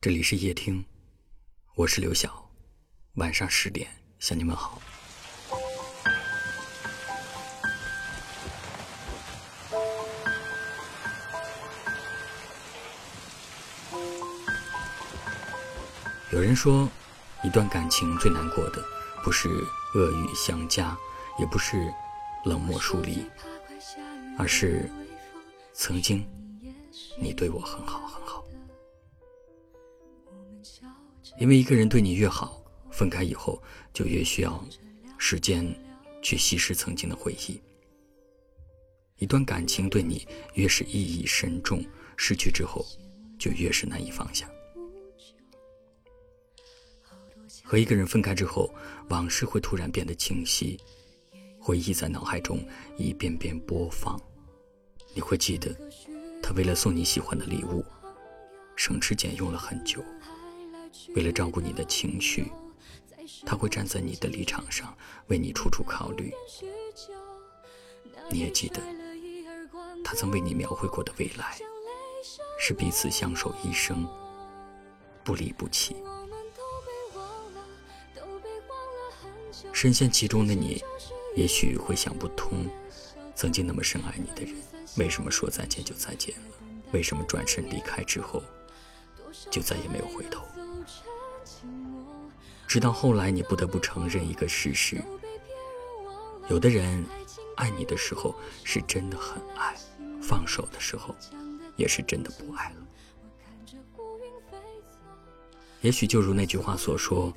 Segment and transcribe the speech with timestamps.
[0.00, 0.84] 这里是夜听，
[1.74, 2.48] 我是刘晓。
[3.14, 4.80] 晚上十点向你们好。
[16.30, 16.88] 有人说，
[17.42, 18.80] 一段感情最难过的，
[19.24, 19.48] 不是
[19.96, 20.96] 恶语相加，
[21.40, 21.92] 也不是
[22.44, 23.26] 冷漠疏离，
[24.38, 24.88] 而是
[25.74, 26.24] 曾经
[27.20, 28.27] 你对我很好很好。
[31.38, 32.60] 因为一个人对你越好，
[32.90, 34.62] 分开以后就越需要
[35.18, 35.64] 时间
[36.20, 37.60] 去稀释曾经的回忆。
[39.18, 41.84] 一段感情对你越是意义深重，
[42.16, 42.84] 失去之后
[43.38, 44.50] 就越是难以放下。
[47.62, 48.72] 和一个人分开之后，
[49.08, 50.80] 往事会突然变得清晰，
[51.60, 52.64] 回忆在脑海中
[52.96, 54.20] 一遍遍播放。
[55.14, 55.76] 你会记得，
[56.42, 57.84] 他为了送你喜欢的礼物，
[58.74, 60.02] 省吃俭用了很久。
[61.14, 62.50] 为了照顾你的情绪，
[63.44, 64.94] 他会站在你的立场上
[65.28, 66.32] 为你处处考虑。
[68.30, 68.80] 你也记得，
[70.04, 71.58] 他曾为你描绘过的未来，
[72.58, 74.06] 是彼此相守一生，
[75.24, 75.96] 不离不弃。
[79.72, 80.82] 深陷其中的你，
[81.36, 82.66] 也许会想不通，
[83.34, 84.60] 曾经那么深爱你的人，
[84.96, 86.46] 为什么说再见就再见了？
[86.92, 88.42] 为什么转身离开之后，
[89.50, 90.44] 就再也没有回头？
[92.66, 95.02] 直到后来，你不得不承认一个事实：
[96.48, 97.04] 有的人
[97.56, 99.74] 爱你的时候是真的很爱，
[100.22, 101.14] 放手的时候
[101.76, 102.76] 也是真的不爱了。
[105.80, 107.32] 也许就如那句话所说，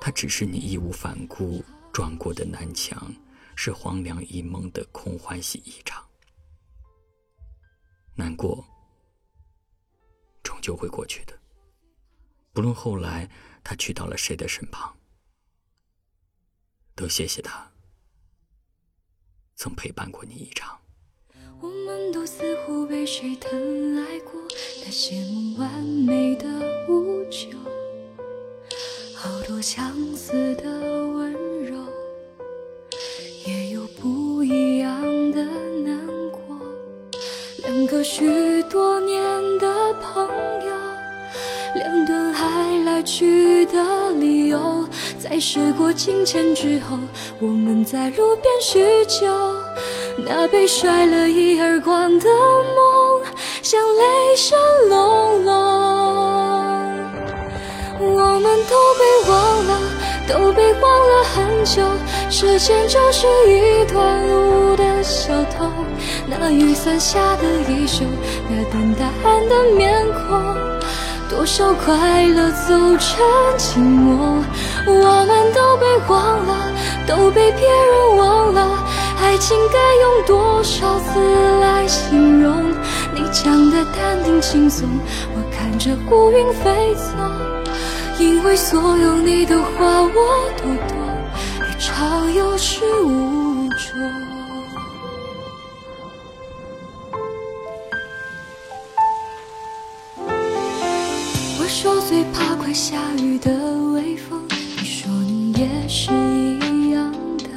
[0.00, 3.14] 他只是你义无反顾撞过的南墙，
[3.54, 6.04] 是黄粱一梦的空欢喜一场。
[8.14, 8.62] 难过
[10.42, 11.32] 终究会过去的，
[12.52, 13.28] 不论后来。
[13.64, 14.92] 他去到了谁的身旁，
[16.96, 17.70] 都谢谢他
[19.54, 20.80] 曾陪伴过你一场。
[21.60, 24.32] 我们都似乎被谁疼爱过，
[24.84, 26.44] 那些梦完美的
[26.88, 27.56] 无救，
[29.16, 31.32] 好多相似的温
[31.64, 31.86] 柔，
[33.46, 35.00] 也有不一样
[35.30, 36.40] 的难过。
[37.58, 39.22] 两个许多年
[39.58, 40.51] 的朋友，
[43.02, 43.52] 去。
[43.66, 44.86] 的理由，
[45.18, 46.98] 在时过境迁之后，
[47.40, 49.26] 我们在路边叙旧。
[50.26, 53.22] 那被甩了一耳光的梦，
[53.62, 54.58] 像雷声
[54.90, 55.52] 隆隆。
[57.98, 59.80] 我们都被忘了，
[60.28, 61.82] 都被忘了很久。
[62.28, 65.70] 时间就是一段路的小偷，
[66.26, 68.04] 那雨伞下的衣袖，
[68.50, 70.71] 那等答案的面孔。
[71.34, 73.18] 多少快乐走成
[73.58, 74.44] 寂寞，
[74.86, 76.70] 我们都被忘了，
[77.06, 78.78] 都被别人忘了。
[79.20, 81.18] 爱情该用多少字
[81.60, 82.70] 来形容？
[83.14, 84.86] 你讲的淡定轻松，
[85.34, 87.02] 我看着乌云飞走。
[88.18, 90.96] 因为所有你的话我都懂，
[91.60, 94.31] 爱潮有始无终。
[101.72, 103.50] 说最怕快下雨的
[103.94, 104.38] 微风，
[104.76, 107.48] 你说你也是一样的。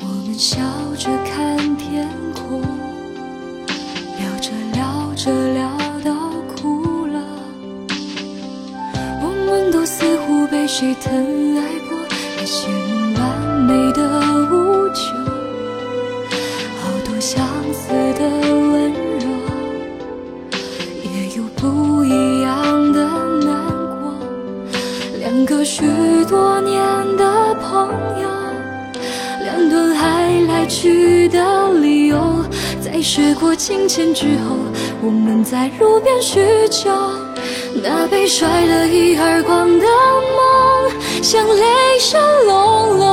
[0.00, 0.58] 我们笑
[0.96, 2.62] 着看天空，
[4.18, 5.70] 聊着聊着聊
[6.02, 6.14] 到
[6.56, 7.22] 哭了。
[9.20, 11.98] 我们都似乎被谁疼爱过，
[12.38, 12.66] 那些
[13.20, 14.02] 完美的
[14.50, 15.02] 无救，
[16.80, 19.26] 好多相似的温柔，
[30.68, 32.44] 去的理由，
[32.80, 34.56] 在时过境迁之后，
[35.02, 36.90] 我们在路边叙旧。
[37.82, 40.92] 那被甩了一耳光的梦，
[41.22, 43.06] 像雷声隆隆。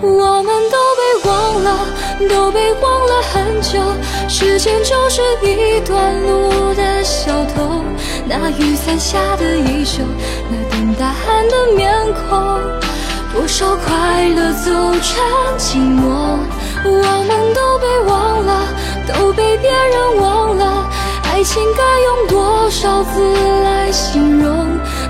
[0.00, 1.86] 我们都被忘了，
[2.28, 3.80] 都被忘了很久。
[4.28, 7.82] 时间就是一段路的小偷。
[8.26, 10.02] 那雨伞下的衣袖，
[10.50, 11.90] 那等答案的面
[12.28, 12.57] 孔，
[13.32, 14.70] 多少快乐走
[15.00, 15.22] 成
[15.58, 16.38] 寂寞，
[16.84, 18.68] 我们都被忘了，
[19.06, 20.88] 都被别人忘了。
[21.24, 24.66] 爱情该用多少字来形容？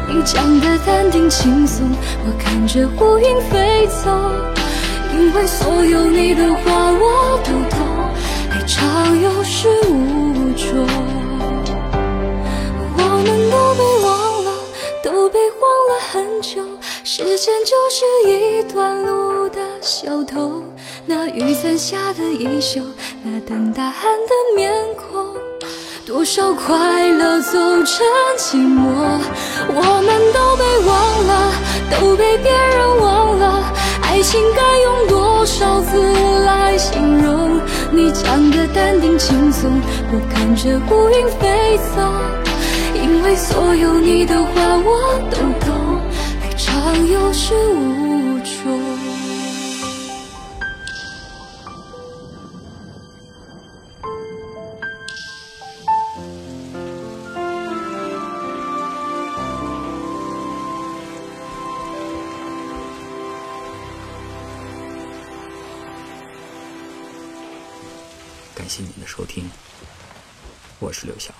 [0.08, 1.88] 你讲的淡定轻松，
[2.24, 4.10] 我看着乌云飞走。
[5.14, 7.78] 因为所有你的话我都懂，
[8.50, 9.68] 爱常有始
[17.18, 20.62] 时间就是一段路的小偷，
[21.04, 22.80] 那雨伞下的衣袖，
[23.24, 25.26] 那等答案的面孔，
[26.06, 28.06] 多少快乐走成
[28.36, 29.18] 寂寞，
[29.66, 31.52] 我们都被忘了，
[31.90, 33.64] 都被别人忘了，
[34.02, 36.00] 爱情该用多少字
[36.46, 37.60] 来形容？
[37.90, 39.68] 你讲的淡定轻松，
[40.12, 42.00] 我看着乌云飞走。
[42.94, 45.67] 因为所有你的话我都，
[46.58, 48.99] 常有始无终。
[68.54, 69.49] 感谢您的收听，
[70.81, 71.32] 我是刘晓。